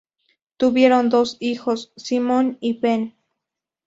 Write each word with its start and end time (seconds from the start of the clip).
Tuvieron 0.57 1.09
dos 1.09 1.37
hijos, 1.39 1.93
Simon 1.95 2.57
y 2.59 2.73
Ben. 2.79 3.15